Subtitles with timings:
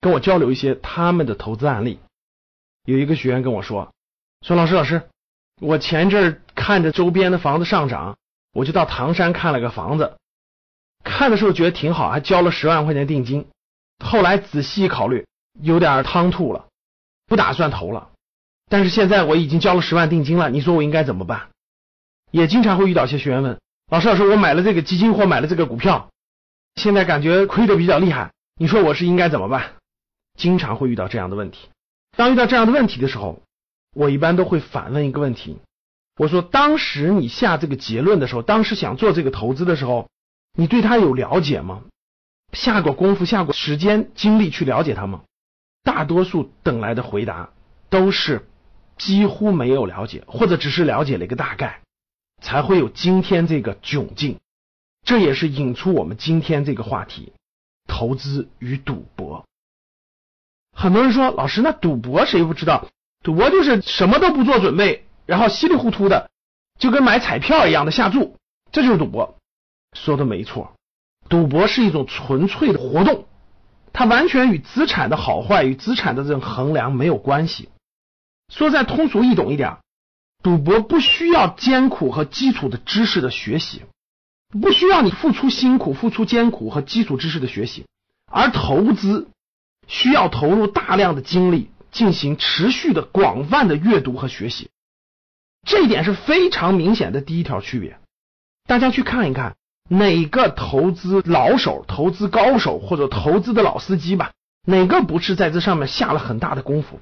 [0.00, 1.98] 跟我交流一些他们的投资案例。
[2.84, 3.92] 有一个学员跟我说
[4.46, 5.08] ：“说老师，老师，
[5.60, 8.16] 我前阵儿看着周边的房子上涨，
[8.52, 10.16] 我就到唐山看了个房子。
[11.02, 13.46] 看的时候觉得挺好，还交了十万块钱定金。
[14.04, 15.26] 后来仔细考虑，
[15.60, 16.66] 有点汤吐了，
[17.26, 18.10] 不打算投了。
[18.68, 21.48] 但是现在我已经交了十万定金了，你说我应该怎么办？”
[22.30, 23.58] 也经常会遇到一些学员问
[23.90, 26.10] ：“老师，老师，我买了这个基金或买了这个股票，
[26.74, 29.74] 现在感觉亏的比较厉害，你说我是应该怎么办？”
[30.34, 31.68] 经常会遇到这样的问题。
[32.16, 33.42] 当遇到这样的问题的时候，
[33.94, 35.58] 我一般都会反问一个问题：
[36.16, 40.08] 我说，当时你下这个结论的时候，当时想做这个投资的时候，
[40.56, 41.82] 你对他有了解吗？
[42.52, 45.22] 下过功夫、下过时间、精力去了解他吗？
[45.82, 47.50] 大多数等来的回答
[47.90, 48.46] 都是
[48.96, 51.80] 几乎没有了解，或者只是了解了一个大概，
[52.40, 54.38] 才会有今天这个窘境。
[55.04, 57.32] 这也是引出我们今天这个话题：
[57.88, 59.44] 投资与赌博。
[60.74, 62.88] 很多人说，老师，那赌博谁不知道？
[63.22, 66.28] 赌博就是什么都不做准备，然后稀里糊涂的，
[66.78, 68.36] 就跟买彩票一样的下注，
[68.72, 69.38] 这就是赌博。
[69.94, 70.74] 说的没错，
[71.28, 73.26] 赌博是一种纯粹的活动，
[73.92, 77.70] 它完全与资产的好坏与资产的这种衡量没有关系。
[78.52, 79.78] 说再通俗易懂一点，
[80.42, 83.82] 赌博不需要艰苦和基础的知识的学习，
[84.60, 87.86] 不需要你付出辛苦、付出艰苦和基础知识的学习，
[88.30, 89.28] 而投资。
[89.86, 94.70] 需要投入大量的精力进行持续的广泛的阅读和学习，
[95.66, 97.98] 这一点是非常明显的第一条区别。
[98.66, 99.56] 大家去看一看
[99.88, 104.32] 哪个投资老手、投资高手或者投资的老司机吧，
[104.66, 107.00] 哪个不是在这上面下了很大的功夫，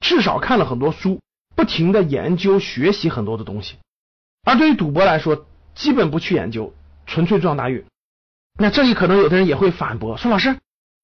[0.00, 1.20] 至少看了很多书，
[1.54, 3.76] 不停的研究学习很多的东西。
[4.44, 6.74] 而对于赌博来说，基本不去研究，
[7.06, 7.84] 纯粹撞大运。
[8.58, 10.58] 那这里可能有的人也会反驳说：“老师。”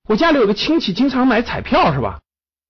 [0.09, 2.21] 我家里有个亲戚经常买彩票，是吧？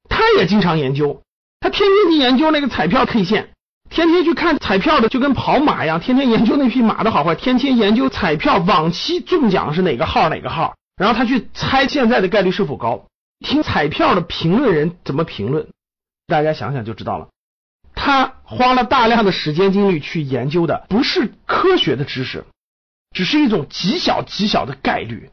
[0.08, 1.22] 他也经常研究，
[1.60, 3.50] 他天天去研究那个彩票 K 线，
[3.88, 13.06] 天天去看彩票的，就跟跑马一样，天天研究那匹马的好坏，天天研究彩票往期中奖是哪个号哪个号，然后他去猜现在的概率是否高，
[13.40, 15.68] 听彩票的评论人怎么评论，
[16.26, 17.28] 大家想想就知道了。
[17.94, 22.44] 他花了大量的时间精力去研究的不是科学的知识，
[23.14, 25.30] 只是一种极小极小的概率。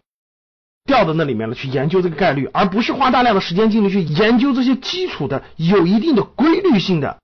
[0.90, 7.20] 掉到那里面了，去研究这个概率，而不是花大量的时间精力去研究这些基础的、有一定的规律性的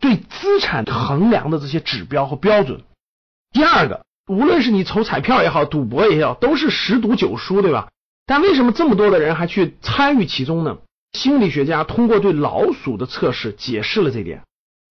[0.00, 2.82] 对资产衡量的这些指标和标准。
[3.52, 7.88] 第二个，无论是你筹彩票也好，赌博也好，都是十赌九输，对吧？
[8.26, 10.78] 但为什么这么多的人还去参与其中呢？
[11.12, 14.42] 心理学家通过对老鼠的测试解释了这点。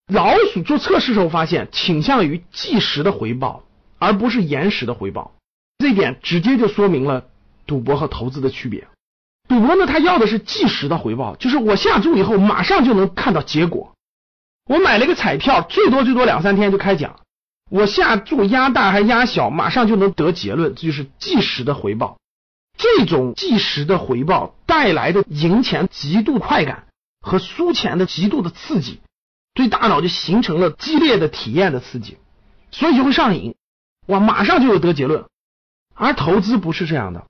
[0.08, 3.64] 老鼠做测试时候发现，倾向于即时的回报，
[4.00, 5.34] 而不是延时的回报。
[5.80, 7.26] 这一点直接就说明了。
[7.66, 8.88] 赌博和投资的区别，
[9.48, 13.94] 赌博呢，他要的是即时的回报，就是我下注以后马上就能看到结果。
[14.66, 17.20] 我买了一个彩票，最多最多两三天就开奖，
[17.70, 22.18] 我下注压大还压小，马上就能得结论，这就是即时的回报。
[22.78, 26.88] 这种即时的回报带来的赢钱极度快感
[27.22, 29.00] 和输钱的极度的刺激，
[29.54, 32.18] 对大脑就形成了激烈的体验的刺激，
[32.72, 33.56] 所以就会上瘾，
[34.08, 35.26] 哇，马上就有得结论。
[35.94, 37.26] 而投资不是这样的。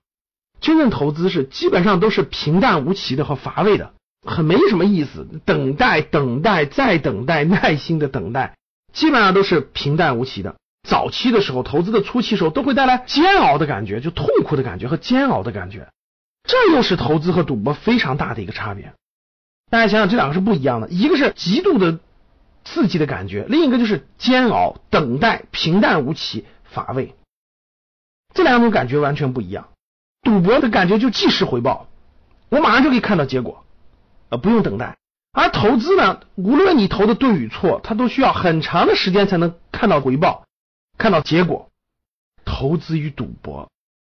[0.60, 3.92] 真正投资是基本上都是平淡无奇的和乏味的，
[4.26, 5.26] 很没什么意思。
[5.44, 8.56] 等待，等待，再等待， 耐心的等待，
[8.92, 10.56] 基本上都是平淡无奇的。
[10.88, 15.88] 早期的时候，投资的初期时候都会带来煎熬的感觉，就痛苦的感觉和煎熬的感觉。
[16.44, 18.92] 这又是投资和赌博非常大的一个差别。
[19.68, 21.98] 大家想想，这两个是不一样的，一个是极度的
[22.64, 27.14] 刺激的感觉，另一个就是煎熬、等待、平淡无奇、乏味。
[28.32, 29.68] 这两种感觉完全不一样。
[30.26, 31.86] 赌博的感觉就即时回报，
[32.48, 33.64] 我马上就可以看到结果，
[34.28, 34.96] 呃，不用等待。
[35.30, 40.44] 而投资呢，无论你投的对与错，它都需要很长的时间才能看到回报，
[40.98, 41.70] 看到结果。
[42.44, 43.70] 投资与赌博，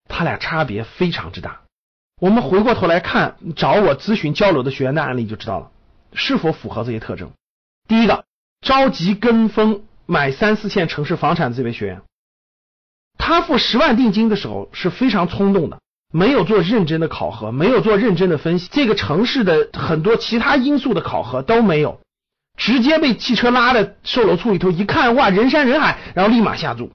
[0.08, 1.60] 它俩差别非常之大。
[2.20, 5.70] 我们回过头来看，找我咨询交流的学员的案例就知道了，
[6.12, 7.30] 是否符合这些特征。
[7.86, 8.24] 第一个，
[8.60, 12.02] 着急跟风买三四线城市房产的这位学员，
[13.16, 15.80] 他付十万定金的时候是非常冲动的。
[16.12, 22.00] 没有做认真的考核，没有做认真的分析，这个城市的很多其他因素的考核都没有，
[22.56, 26.90] 直接被汽车拉的售楼处里头一看，哇，人山人海，然后立马下注。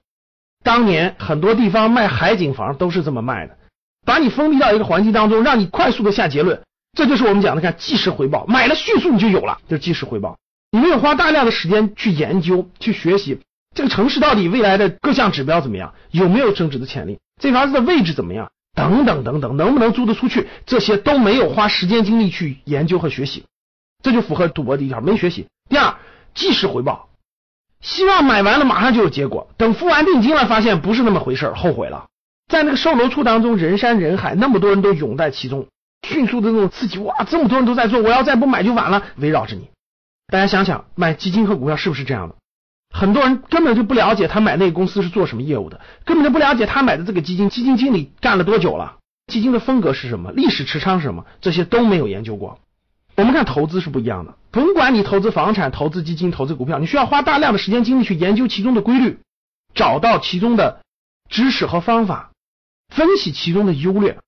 [0.62, 3.56] 当年很多地方卖海景房都是这么卖的，
[4.04, 6.60] 把你封闭到一个环境当中，让你快速的下结论，
[6.92, 10.38] 这就是我们讲的看即时回报，买了迅速你就有了，就是即时回报。
[10.72, 13.38] 你没有花大量的时间去研究、去学习
[13.74, 23.44] 这个城市到底未来的各项指标怎么样，有没有增值的潜力，这房子的位置怎么样，等等等等，能不能租得出去，这些都没有花时间精力去研究和学习，
[24.02, 25.46] 这就符合赌博第一条，没学习。
[25.68, 25.96] 第二，
[26.34, 27.08] 即时回报。
[27.80, 32.06] 希望买完了马上就有结果，等付完定金了，发现不是那么回事后悔了。
[32.48, 35.66] 在那个售楼处当中，人山人海，那么多人都涌在其中，
[36.06, 39.68] 迅速的那种刺激，哇，这么多人都在做，我要再不买就晚了，围绕着你。
[40.28, 42.34] 大家想想，买基金和股票是不是这样的？
[42.90, 48.96] 很多人根本就不了解他买那个公司是做什么业务的，根本就不了解他买的这个基金，基金经理干了多久了，
[49.26, 52.58] 基金的风格是什么，历史持仓是什么，这些都没有研究过。
[53.16, 54.34] 我们看投资是不一样的。
[54.50, 59.18] 甭管你投资房产、投资基金、投资股票，你需要花大量的时间精力去研究其中的规律，
[59.74, 60.80] 找到其中的
[61.28, 62.30] 知识和方法，
[62.88, 64.18] 分析其中的优劣。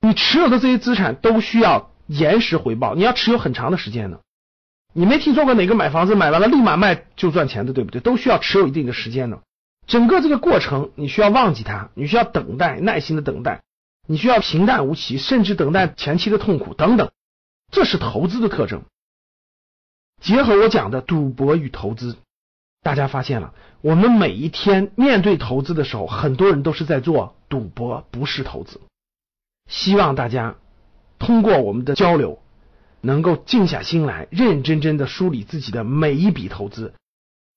[0.00, 4.20] 你持有的这些资产都需要延时回报，你要持有很长的时间的。
[4.96, 8.00] 你没听说过哪个买房子买完了立马卖就赚钱的，对不对？
[8.00, 9.42] 都需要持有一定的时间的。
[9.88, 13.62] 整个这个过程你需要忘记它，你需要等待，耐心的等待，
[14.06, 17.10] 你需要平淡无奇，甚至等待前期的痛苦等等，
[17.72, 18.84] 这是投资的特征。
[20.22, 22.16] 结合我讲的赌博与投资，
[22.82, 28.80] 大家发现了，我们每一天面对投资的时候，很多人都是在做赌博，不是投资。
[29.68, 30.54] 希望大家
[31.18, 32.38] 通过我们的交流，
[33.04, 36.94] 能够静下心来，认认真真的梳理自己的每一笔投资，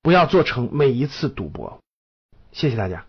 [0.03, 1.79] 不要做成每一次赌博。
[2.51, 3.05] 谢谢大家。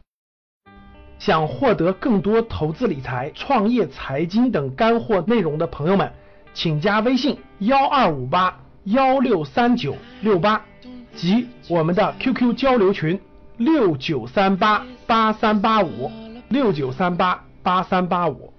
[1.18, 6.12] 想获得更多投资理财、创业、财经等干货内容的朋友们，
[6.54, 8.60] 请加微信幺二五八。
[8.84, 10.64] 幺六三九六八
[11.14, 13.20] 及我们的 QQ 交流群
[13.58, 16.10] 六九三八八三八五
[16.48, 18.54] 六九三八八三八五。